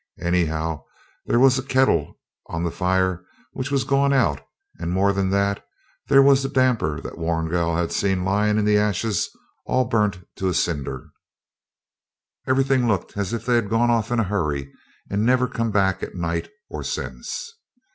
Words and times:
Anyhow, 0.19 0.83
there 1.27 1.39
was 1.39 1.59
a 1.59 1.63
kettle 1.63 2.17
on 2.47 2.63
the 2.63 2.71
fire, 2.71 3.23
which 3.51 3.69
was 3.69 3.83
gone 3.83 4.11
out; 4.11 4.41
and 4.79 4.89
more 4.89 5.13
than 5.13 5.29
that, 5.29 5.63
there 6.07 6.23
was 6.23 6.41
the 6.41 6.49
damper 6.49 6.99
that 7.01 7.19
Warrigal 7.19 7.75
had 7.77 7.91
seen 7.91 8.25
lying 8.25 8.57
in 8.57 8.65
the 8.65 8.79
ashes 8.79 9.29
all 9.67 9.85
burnt 9.85 10.25
to 10.37 10.49
a 10.49 10.55
cinder. 10.55 11.11
Everything 12.47 12.87
looked 12.87 13.15
as 13.15 13.31
if 13.31 13.45
they'd 13.45 13.69
gone 13.69 13.91
off 13.91 14.11
in 14.11 14.19
a 14.19 14.23
hurry, 14.23 14.73
and 15.11 15.23
never 15.23 15.47
come 15.47 15.69
back 15.69 16.01
at 16.01 16.15
night 16.15 16.49
or 16.67 16.83
since. 16.83 17.51